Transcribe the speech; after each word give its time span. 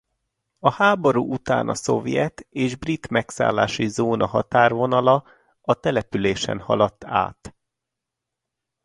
A 0.59 0.71
háború 0.71 1.31
után 1.33 1.69
a 1.69 1.73
szovjet 1.73 2.45
és 2.49 2.75
brit 2.75 3.07
megszállási 3.09 3.87
zóna 3.87 4.25
határvonala 4.25 5.25
a 5.61 5.73
településen 5.73 6.59
haladt 6.59 7.03
át. 7.03 7.55